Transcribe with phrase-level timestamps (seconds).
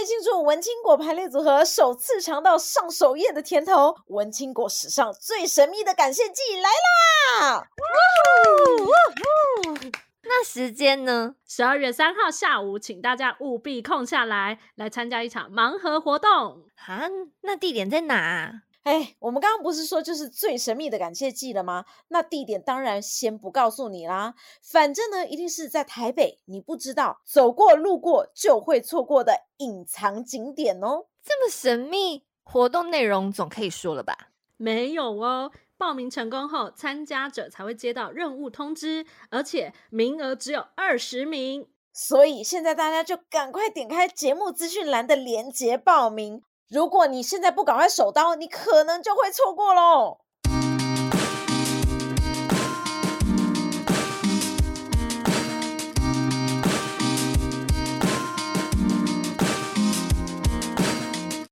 [0.00, 6.70] 为庆祝文青果排列组合首次尝到上首页的甜头，文青果史上最神秘的感谢季来
[7.50, 7.68] 啦！
[10.22, 11.34] 那时间呢？
[11.46, 16.64] 十二月三号下午，请大家务必空下来，来参加一场盲盒活动。
[16.86, 17.06] 啊，
[17.42, 18.62] 那地点在哪？
[18.82, 21.84] 哎，我们刚刚不是说就是最神秘的感谢祭了吗？
[22.08, 24.34] 那地点当然先不告诉你啦。
[24.62, 31.06] 反正呢，一定是在台北，你不知道，走过路过就会错过的隐藏景点哦。
[31.22, 34.30] 这么神秘，活动内容总可以说了吧？
[34.56, 41.68] 没有哦，报名成功后，参加者才会接到任务通知，而且名额只有二十名。
[41.92, 46.42] 所以现在大家就赶快点开节目资讯栏的链接报名。
[46.72, 50.18] 如果你现在不赶快手刀，你可能就会错过喽。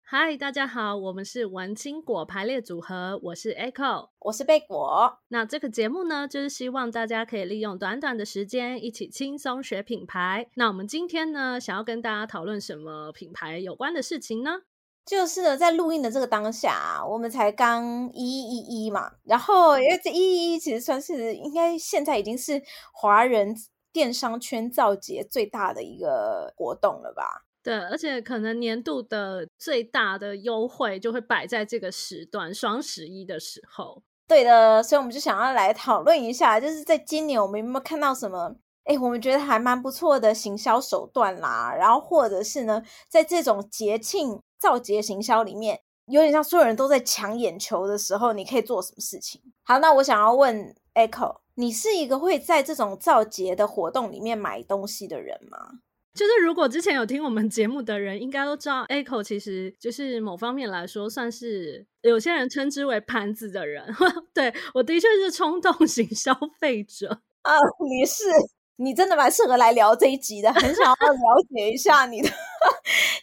[0.04, 5.18] 嗨，大家好，我们是文青果排列组合，我是 Echo，我是贝果。
[5.26, 10.48] 那这个节目呢，就是希望大家可以利用短短的时间，一起轻松学品牌。
[10.54, 14.60] 那我们今天呢，想要跟大家讨论什么品牌有关的事情呢？
[15.08, 23.56] 就是呢，在录音的这个当下，我们才刚一一一嘛，然后因为这一一一其实算是应该现在已经是华人
[23.90, 27.46] 电商圈造节最大的一个活动了吧？
[27.62, 34.02] 对，而且可能年度的最大的优惠就会摆在这个时段，双十一的时候。
[34.26, 38.54] 对的，所以我们就想要来讨论一下，就是在今年我们有没有看到什么？
[38.84, 44.38] 哎，我们觉得还蛮不错的行销手段啦，然后或者是呢，在这种节庆。
[44.58, 49.40] 造节行销里面有点像所有人都在抢眼球的时候，你可以做什么事情？
[49.62, 55.80] 好，那我想要问 Echo，你是一个会在这种造节的活动里面买东西的人吗？
[56.14, 63.94] 就是如果之前有听我们节目的人，应该都知道 Echo 其实就是某方面来说，算是有些人称之为盘子的人。
[64.34, 67.54] 对，我的确是冲动型消费者啊，
[67.88, 68.24] 你是。
[68.80, 72.28] 你真的蛮适合来聊这一集的，很想要了解一下你的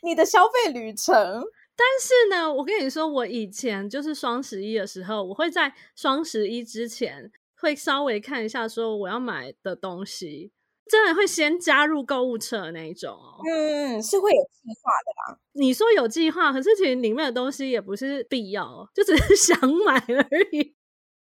[0.05, 1.43] 你的消费旅程。
[1.77, 7.29] 但是呢，我跟你说，我以前就是双十一的时候，我会在双十一之前
[7.59, 10.51] 会稍微看一下，说我要买的东西，
[10.89, 13.41] 真的会先加入购物车那一种哦。
[13.45, 15.39] 嗯，是会有计划的啦。
[15.51, 20.73] 你说有计划，可是其实里面的东西也不是必要，就只是 想买而已。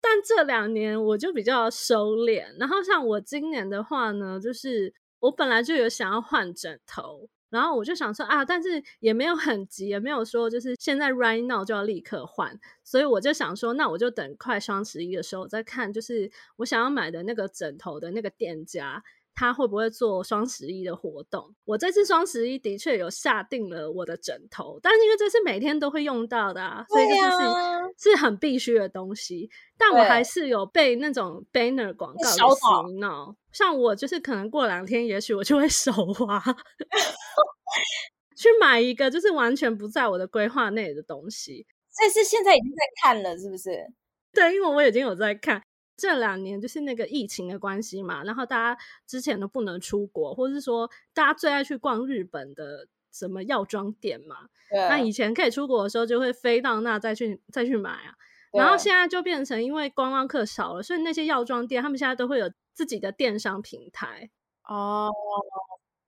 [0.02, 19.04] 但这两年我就比较收敛，然后像我今年的话呢，就是我本来就有想要换枕头，然后我就想说啊，但是也没有很急，也没有说就是现在 right now 就要立刻换，所以我就想说，那我就等快双十一的时候再看，就是我想要买的那个枕头的那个店家。
[19.40, 21.56] 他会不会做双十一的活动？
[21.64, 29.50] 我这次双十一的确有下定了我的枕头，但是因为这是每天都会用到的啊，所以这是是，很必须的东西。
[29.78, 36.44] 但我还是有被那种 banner 广告给洗脑，像我就是可能过两天，也许我就会 手滑
[38.36, 41.66] 去买一个就是完全不在我的规划内的东西。
[41.90, 43.88] 所以是现在已经在看了，是不是？
[44.34, 45.64] 对，因为我已经有在看。
[46.00, 54.48] 这两年就是那个疫情的关系嘛，然后大家之前都不能出国，或者是说大家最爱去逛日本的什么药妆店嘛。
[54.72, 58.16] 对那以前可以出国的时候，就会飞到那再去再去买啊。
[58.52, 64.30] 对然后现在就变成因为观光客少了，所以那些药妆店他们现在都会有自己的电商平台
[64.64, 65.12] 哦。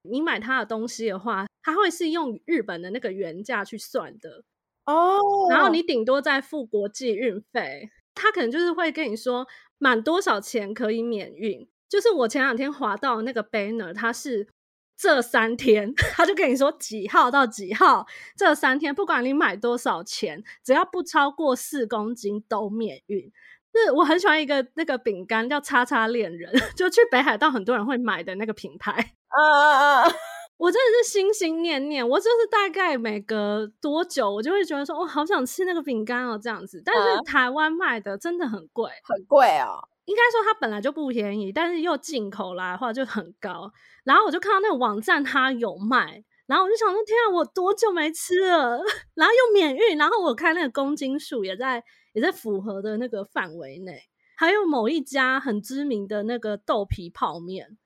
[0.03, 4.43] 你买他的东西的话，他会是用日本的那个原价去算的
[4.85, 5.19] 哦，
[5.51, 9.47] 然后你顶多再付国际运费，他可能就是会跟你说。
[9.81, 11.67] 满多少钱可以免运？
[11.89, 14.47] 就是我前两天滑到那个 banner，它是
[14.95, 18.05] 这三天， 他就跟你说几号到几号，
[18.37, 23.31] 这三天不管你买多少钱，只要不超过四公斤都免运。
[23.73, 28.91] 是我很喜欢一个那个饼干叫叉叉恋人， 就去北海道很多人会买的那个品牌。
[29.29, 30.13] 啊啊啊！
[30.61, 36.79] 我真的是心心念念，我就是大概每隔多久，我就会觉得说，我好想吃那个饼干哦，这样子。
[36.85, 39.81] 但是台湾卖的真的很贵，很贵哦。
[40.05, 43.71] 应该说它本来就不便宜，但是又进口来的话就很高。
[44.03, 48.83] 然后我就看到那个网站它有卖，然后我就想说，天啊，我多久没吃了？
[49.15, 51.83] 然后又免运，然后我看那个公斤数也在
[52.13, 54.03] 也在符合的那个范围内。
[54.37, 57.79] 还有某一家很知名的那个豆皮泡面。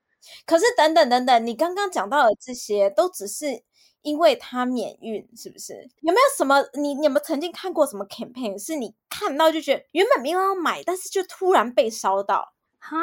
[0.45, 3.63] 可是等等等等，你刚刚讲到的这些都只是
[4.01, 5.73] 因为它免运，是不是？
[6.01, 12.53] 有没有什么你你有没有曾经看过什么 campaign 是你看到就觉得原本没有要买，但是就突然被烧到？
[12.79, 12.97] 哈，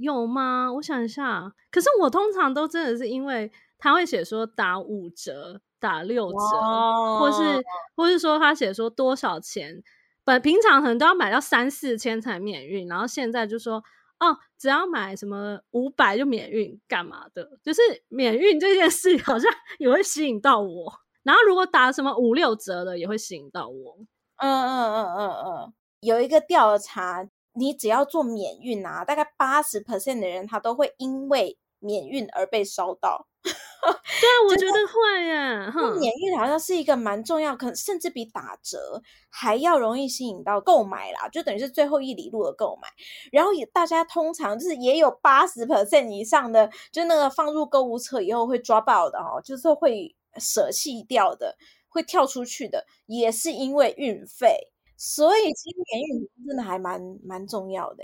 [0.00, 0.72] 有吗？
[0.72, 1.52] 我想一下。
[1.70, 7.64] 可是我通常都真的是因为他会写说打五折打六折，哦、或是
[7.94, 9.80] 或是说他写说多少钱，
[10.24, 13.82] 本平常可能都要买到三四千才免运，然后现在就说
[14.24, 17.58] 哦，只要买什么五百就免运，干嘛的？
[17.62, 20.92] 就是免运这件事好像 也会吸引到我。
[21.24, 23.96] 然后如果打什么五六折的，也会吸引到我。
[24.36, 33.28] 嗯嗯嗯嗯嗯，有一个调查，你只要做免运啊，大概八十 percent 的人他都会因为免运而被烧到。
[33.42, 35.70] 对啊，我觉得会耶。
[35.70, 42.88] 哼，免运好像是一个蛮重要，可能甚至比打折还要容易吸引到购买啦，就等于是最后一里路的购买。
[43.32, 51.56] 然后也大家通常就是也有八十 percent 以上的，就那个放入购物车以后会抓爆的哦，就是会舍弃掉的。
[51.94, 58.02] 会跳出去的，也是因为运费，所以今年运真的还蛮蛮重要的。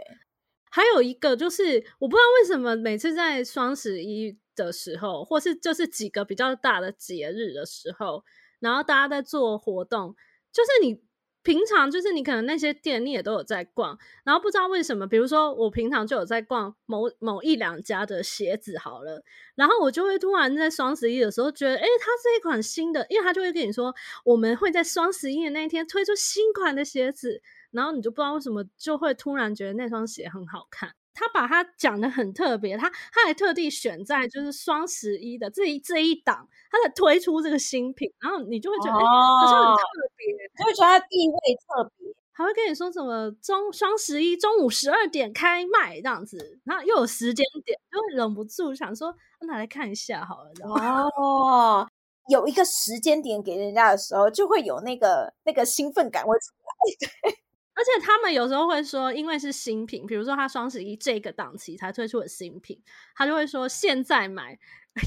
[0.70, 8.24] 还有一个就是，我不知道为什么每次在双十一的时候，或是就是几个比较大的节日的时候，
[8.60, 10.14] 然后大家在做活动，
[10.52, 11.02] 就是你。
[11.44, 19.22] 平常就是你可能那些店你也都有在逛，然后不知道为什么，比如说我平常就有在逛某某一两家的鞋子好了，
[19.54, 23.94] 然后我就会突然在双十一的时候觉得，诶，它是一款新的，因为他就会跟你说
[24.24, 30.94] 我们会在双十一的那一天推出新款的鞋子，然后你就不知道为什么就会突然觉得那双鞋很好看。
[31.20, 39.82] 他把它讲的很特别，他他还特地选在就是双十一的这一这一档，他在推出这个新品，然后你就会觉得、哦欸、好像很特
[40.16, 41.34] 别，就会觉得它地位
[41.66, 50.52] 特别，还会跟你说什么中双十一中午十二点开卖这样子，然后又有时间点，就会忍不住想说拿来看一下好了。
[50.62, 51.88] 哦，
[52.28, 57.08] 有一个时间点给人家的时候，就会有那个那个兴奋感会出来。
[57.24, 57.38] 对。
[57.78, 62.82] 而且他们有时候会说，因为是新品，比如说他双十一这个档期才推出的新品，
[63.14, 64.58] 他就会说现在买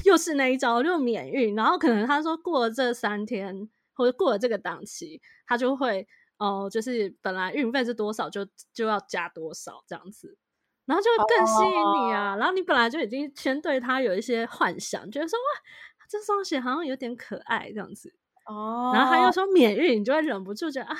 [0.06, 1.54] 又是那一招，就免运。
[1.54, 6.08] 然后可能他说过了这三天或者过了这个档期，他就会
[6.38, 10.38] 哦、呃，就是本来运费是多少就就要加多少这样子，
[10.86, 12.30] 然后就会更吸引你啊。
[12.30, 12.40] Oh.
[12.40, 15.60] 然后你本来就已经先对他有一些幻想，觉得说哇，
[16.08, 18.14] 这双鞋好像有点可爱这样子
[18.46, 18.86] 哦。
[18.86, 18.96] Oh.
[18.96, 20.96] 然后他又说免运，你就会忍不住觉得啊。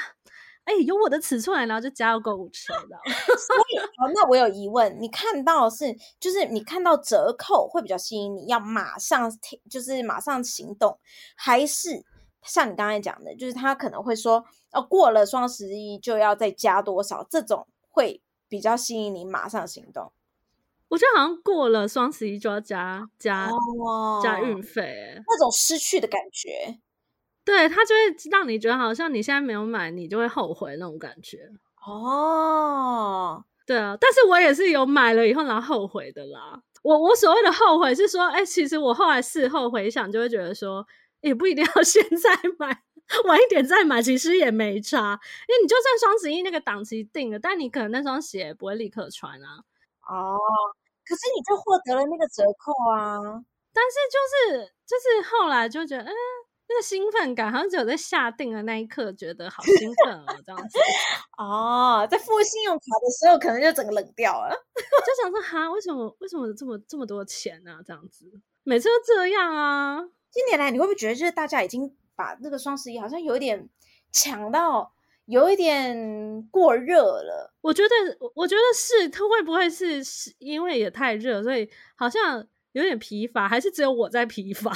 [0.64, 2.96] 哎，有我的尺寸，然后就加入购物车的。
[3.36, 10.98] 所以，好，那我有疑问，你看到是，就是你看到折扣会比较吸引你，要马上停，就是马上行动，
[11.34, 12.04] 还是
[12.42, 20.12] 像你刚才讲的，就是他可能会说，哦，过了双十一就要再加多少，这种会比较吸引你马上行动。
[20.88, 26.78] 我觉得好像过了双十一就要加加、哦、加运费，那种失去的感觉。
[27.44, 28.00] 对，他就会
[28.30, 31.50] 让你觉得好像你现在没有买，你就会后悔那种感觉
[31.84, 33.44] 哦。
[33.66, 36.60] 对啊，但是我也是有买了以后然后后悔的啦。
[36.82, 40.86] 我我所谓的后悔是说，哎，其实我后来事后回想，就会觉得说，
[41.20, 42.82] 也不一定要 现在买，
[43.26, 45.18] 晚一点再买其实也没差。
[45.48, 49.62] 因为你就算双十一那个档期定了，但你可能那双鞋也不会立刻穿啊。
[50.08, 50.36] 哦，
[51.06, 53.18] 可是你就获得了那个折扣啊。
[53.72, 56.14] 但是就是就是后来就觉得，嗯。
[56.72, 60.78] 那个兴奋感好像只有在下定的那一刻觉得好兴奋哦，这样子
[61.36, 67.78] 哦，在付信用卡的时候可能就整个冷掉了， 就想说哈，为什么为什么这么这么多钱呢、啊？
[67.86, 68.24] 这样子
[68.62, 70.02] 每次都这样啊。
[70.30, 73.68] 近年来你会不会觉得就是大家已经把那个双十一好像有一点
[74.10, 74.94] 抢到，
[75.26, 77.52] 有一点过热了？
[77.60, 77.94] 我觉得
[78.34, 80.02] 我觉得是，它会不会是
[80.38, 84.72] 因为也太热，所以好像有点疲乏，还是只有我在疲乏？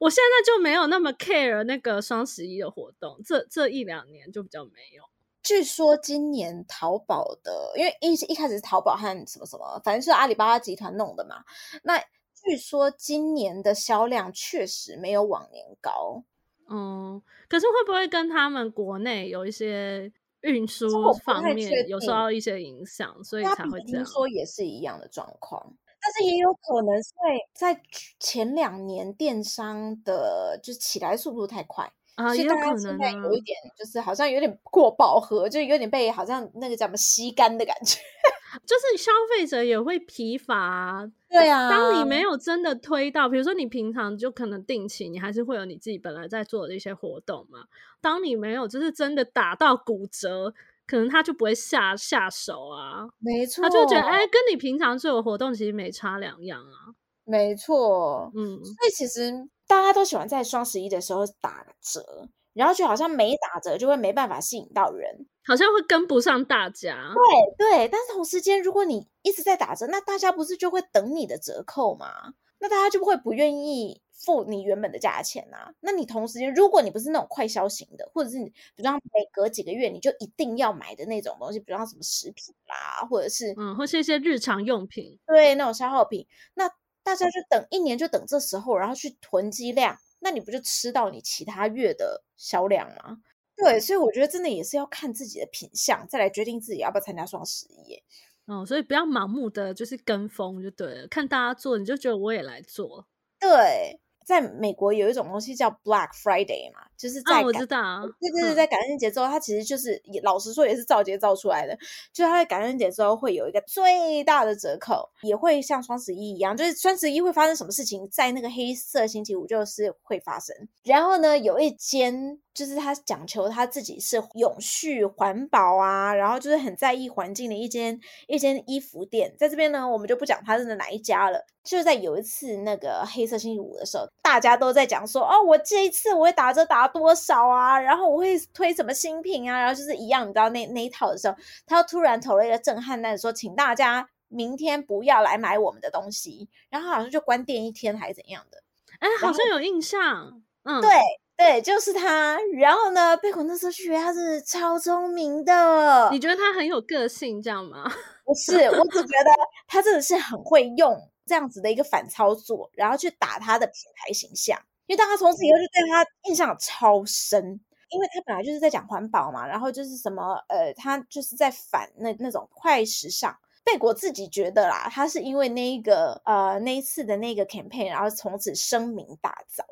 [0.00, 5.04] 我现在就没有那么 care 那个双十一的活动，这这一两年就比较没有。
[5.42, 11.44] 据说今年淘宝的，因为一一开始是淘宝和什么什么，反正是阿里巴巴集团弄的嘛。
[11.82, 11.98] 那
[12.34, 16.24] 据说今年的销量确实没有往年高。
[16.70, 20.10] 嗯，可是会不会跟他们国内有一些
[20.40, 24.04] 运输方面有受到一些影响，所以才会这样？
[24.04, 25.74] 听说也是一样的状况。
[26.04, 27.10] 但是也有可能是
[27.54, 27.80] 在
[28.20, 37.98] 前两年电商的就起来速度太快啊，所以大家现在有一点就是好像有点过饱和，就有点被好像那个叫什么吸干的感觉，
[38.66, 41.10] 就是消费者也会疲乏。
[41.30, 47.64] 对啊，当你没有真的推到，比如说你平常就可能定期，你还是会有你自己本来在做的一些活动嘛。
[48.00, 50.52] 当你没有就是真的打到骨折。
[50.86, 56.92] 可能他就不会下下手啊，没错，他就觉得哎、欸，跟你平常做的活动其实没差两样啊，
[57.24, 59.32] 没错，嗯，所以其实
[59.66, 67.12] 大家都喜欢在双十一的时候打折，然后就好像没打折就会没办法吸引到人，好像会跟不上大家，
[67.58, 72.34] 对对，但是同时间如果你一直在打折，那大家不是就会等你的折扣吗？
[72.60, 75.74] 那大家就会不愿意付你原本的价钱啊。
[75.80, 86.68] 那你同时间，如果你不是那种快消型的，或者是你，比如说每隔几个月你就一定要买的那种东西，比如说什么食品啦，或者是嗯，或是一些日常用品，对，那种消耗品，那
[87.02, 93.18] 大家就等一年，就等这时候，然后去囤积量，那你不就吃到你其他月的销量吗？
[93.56, 98.02] 对，所以我觉得真的也是要看自己的品相，再来决定自己要不要参加双十一。
[98.46, 103.06] 哦，所以不要盲目的就是跟风就对了，看大家做你就觉得我也来做。
[103.38, 111.76] 对，在美国有一种东西叫 Black Friday 嘛，就是在、哦、我知道啊，对对对，在感恩节之后，它其实就是老实说也是造节造出来的，
[112.12, 120.56] 就是它在感恩节之后会有一个最大的折扣，也会像双十一一样，就是双十一会发生什么事情，在那个黑色星期五就是会发生。
[120.82, 122.40] 然后呢，有一间。
[122.54, 131.44] 就是他讲求他自己是永续环保啊，然后就是很在意环境的一间一间衣服店，在这边呢，我们就不讲它是哪一家了。
[131.64, 141.34] 就是在有一次那个黑色星期五的时候，大家都在讲说，哦，我这一次我会打折打多少啊，然后我会推什么新品啊，然后就是一样，你知道那那一套的时候，
[141.66, 148.62] 他突然投了一个震撼弹，说请大家明天不要来买我们的东西，然后好像就关店一天还是怎样的，
[149.00, 150.90] 哎，好像有印象，嗯，对。
[151.36, 152.38] 对，就是他。
[152.52, 156.08] 然后呢，贝果那时候觉得他是超聪明的。
[156.12, 157.90] 你觉得他很有个性，这样吗？
[158.24, 159.30] 不是，我只觉得
[159.66, 164.60] 他真的是很会用这样子的一个反操作，然后去打他的品牌形象。
[164.86, 173.36] 因为大家从此以后就对他印象超深，因为他本来就是在讲环保嘛，然后就是什么呃，他就是在反那那种快时尚。
[173.64, 179.64] 贝果自己觉得啦，他是因为那一个呃那一次的那个 campaign，然后从此声名大噪。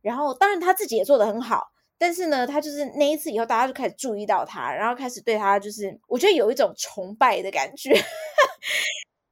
[0.00, 7.92] 然后，当然他自己也做得很好，但是呢，他就是那一次以后，大家就开始注意到他，然后开始对他就是，我觉得有一种崇拜的感觉。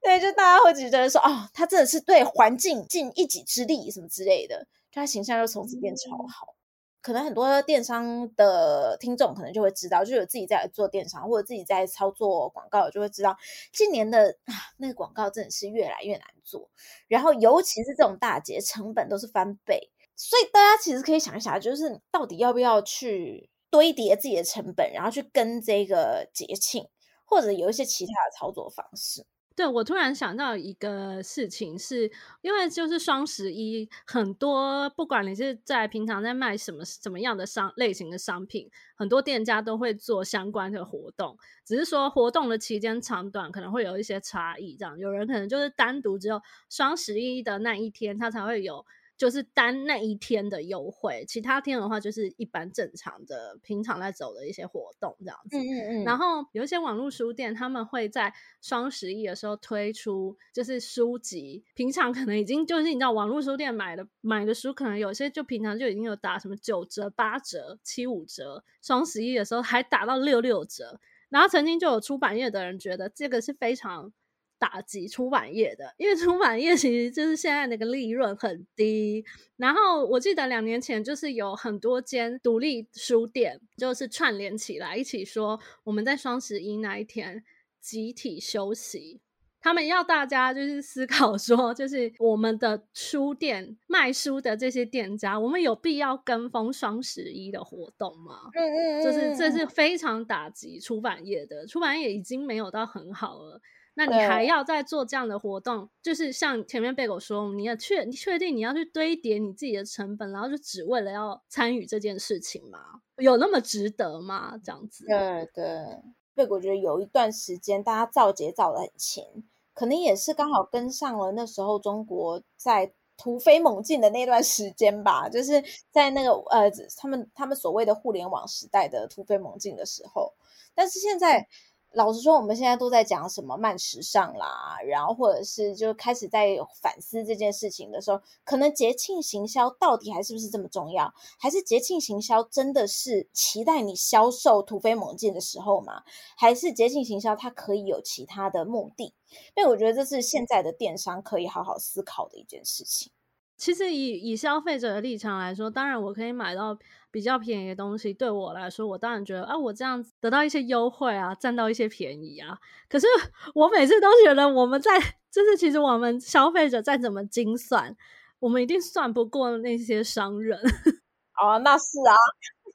[0.06, 4.56] 对，就大家会觉得说，哦，他真的是对环境尽一己之力，什么之类的，
[4.92, 6.52] 就他形象就从此变超好。
[6.52, 6.54] 嗯。
[7.02, 13.36] 可能很多电商的听众可能就会知道，就有自己在做电商或者自己在操作广告，就会知道
[13.72, 16.70] 今年的啊那个广告真的是越来越难做，
[17.08, 19.90] 然后尤其是这种大节，成本都是翻倍。
[20.14, 26.88] 所以大家其实可以想一想，就是到底要不要去堆叠自己的成本，然后去跟这个节庆，
[27.25, 29.26] 或者有一些其他的操作方式。
[29.56, 44.76] 对，我突然想到一个事情是，因为就是双十一，很多不管你是在平常在卖什么什么样的商类型的商品，很多店家都会做相关的活动，只是说活动的期间长短可能会有一些差异。
[44.76, 48.84] 这样，有人可能就是单独只有双十一的那一天，他才会有。
[49.16, 55.56] 就是单那一天的优惠，其他天的话就是一般正常的平常在走的一些活动这样子。
[55.56, 56.04] 嗯嗯嗯。
[56.04, 71.00] 然后有一些网络书店，他们会在双十一的时候推出，就是书籍，平常可能已经就是你知道网络书店买的买的书，可能有些就平常就已经有打什么九折、八折、七五折，双十一的时候还打到六六折。
[71.28, 74.12] 然后曾经就有出版业的人觉得这个是非常。
[74.58, 79.25] 打击出版业的，因为出版业其实就是现在那个利润很低。
[79.56, 87.42] 然后我记得两年前就是有很多间独立书店，就是串联起来一起说，我们在双十一那一天
[87.80, 89.20] 集体休息。
[89.58, 98.42] 他们要大家就是思考说，就是我们的书店卖书的这些店家，我们有必要跟风双十一的活动吗？
[98.54, 103.60] 嗯嗯嗯，就是这是非常打击出版业的，出版业已经没有到很好了。
[103.98, 113.00] 那你还要再做这样的活动，就是像前面贝狗说，你要确你确定你要去堆叠你自己的成本，然后就只为了要参与这件事情吗？
[113.16, 114.60] 有那么值得吗？
[114.62, 115.06] 这样子？
[115.06, 116.02] 对对，
[116.34, 119.24] 贝果觉得有一段时间大家造节造的很勤，
[119.72, 130.34] 可能也是刚好跟上了那时候中国在突飞猛进的那段时间吧，就是在那个呃他们他们所谓的互联网时代的突飞猛进的时候，
[130.74, 131.48] 但是现在。
[131.96, 141.14] 老实说，我们现在都在讲什么慢时尚啦，然后或者是就开始在反思这件事情的时候，可能节庆行销到底还是不是这么重要？
[141.38, 146.02] 还是节庆行销真的是期待你销售突飞猛进的时候吗？
[146.36, 149.14] 还是节庆行销它可以有其他的目的？
[149.54, 153.10] 因为我觉得这是现在的电商可以好好思考的一件事情。
[153.56, 156.78] 其实以以消费者的立场来说，当然我可以买到
[157.10, 158.12] 比较便宜的东西。
[158.12, 162.58] 对我来说，我当然觉得啊，我这样子得到一些优惠啊，占到一些便宜啊。
[162.88, 163.06] 可是
[163.54, 164.98] 我每次都觉得，我们在
[165.30, 167.96] 就是其实我们消费者再怎么精算，
[168.38, 170.58] 我们一定算不过那些商人。
[171.40, 172.14] 哦，那是啊。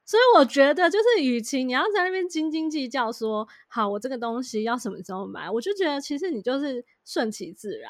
[0.03, 7.89] 所以我觉得，就是与其你要在那边斤斤计较说，好，我这个东西要什么时候买，我就觉得其实你就是顺其自然。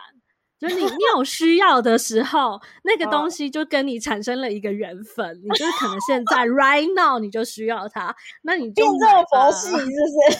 [0.61, 5.41] 就是你你有需要的时候，那个东西就跟你产生了一个缘分。
[5.43, 10.37] 你就是可能现在 right now 你就需要它，那你就变这么佛系，是不是？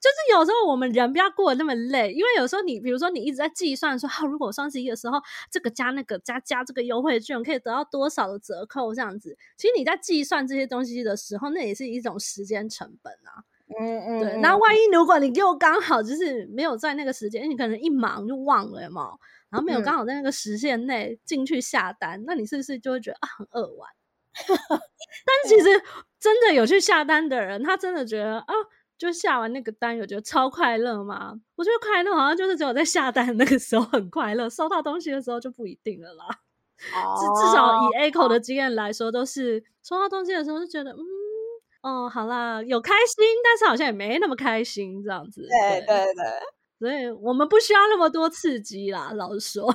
[0.00, 13.44] 就是有时候我们人不要过得那么累，因为有时候你比如说你一直在计算说，哈、啊，如果双十一的时候这个加那个加加这个优惠券可以得到多少的折扣这样子，其实你在计算这些东西的时候，那也是一种时间成本啊。
[13.78, 14.40] 嗯嗯，对。
[14.40, 19.10] 那万一如果你又刚好就是没有在那个时间，你可能一忙就忘了嘛，
[19.50, 23.90] 然后没有刚好在那个时限内进去下单，嗯、那你是不是就会觉得啊很扼腕？
[24.38, 25.68] 但其实
[26.18, 28.54] 真的有去下单的人，他真的觉得啊。
[29.00, 31.32] 就下完那个单，有觉得超快乐吗？
[31.56, 36.26] 我觉得快乐好像就是只有在下单那个时候很快乐，收到东西的时候就不一定了啦。
[36.94, 41.00] 哦、至至少以 A 口的经验来说，都是收到东西的时候就觉得，嗯，
[41.82, 45.46] 哦，好啦，有开心，但是好像也没那么开心这样子。
[45.48, 46.24] 对对对，
[46.78, 49.74] 所以我们不需要那么多刺激啦，老实说。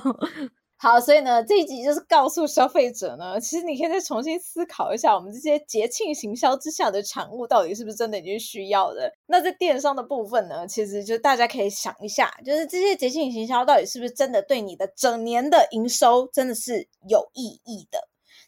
[0.78, 9.10] 好，所以呢，这一集就是告诉消费者呢，其实你可以再重新思考一下，我们这些节庆行销之下的产物到底是不是真的已经需要的。
[9.26, 17.98] 那在电商的部分呢，其实就大家可以想一下，就是这些节庆行销到底是不是真的对你的整年的营收真的是有意义的？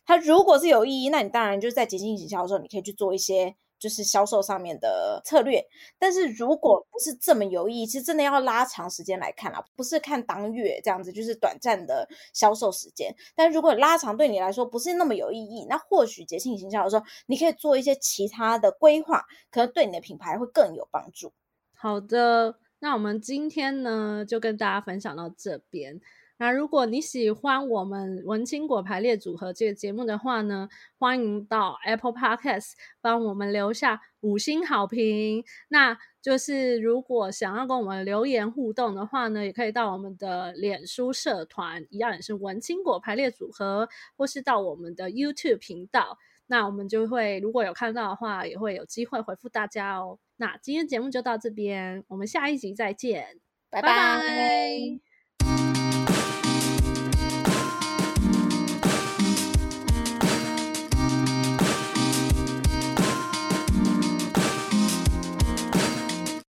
[0.08, 3.54] 它如果是有意义，那你当然就是在节庆行销的时候，你可以去做一些。
[3.80, 5.64] 就是销售上面的策略，
[6.00, 13.14] 但是如果不是这么有意义，其实真的要拉长时间来看啊，不是看当月这样子，就是短暂的销售时间。
[13.36, 21.32] 但如果拉长对你来说不是那么有意义，那或许节庆行销的时候，你可以做一些其他的规划，可能对你的品牌会更有帮助。
[21.72, 26.00] 好的，那我们今天呢就跟大家分享到这边。
[26.38, 30.68] 那如果你喜欢我们文青果排列组合这个节目的话呢，
[30.98, 35.44] 欢迎到 Apple Podcast 帮我们留下五星好评。
[35.68, 46.18] 那就是如果想要跟我们留言互动的话呢，也可以到我们的脸书社团，一样也是文青果排列组合，或是到我们的 YouTube 频道。
[46.46, 50.18] 那我们就会如果有看到的话，也会有机会回复大家哦。
[50.36, 55.07] 那今天节目就到这边，我们下一集再见，拜拜。